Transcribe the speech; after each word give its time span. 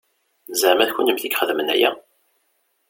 Zeɛma 0.61 0.85
d 0.87 0.91
kennemti 0.95 1.25
i 1.27 1.31
ixedmen 1.31 1.73
aya? 1.73 1.91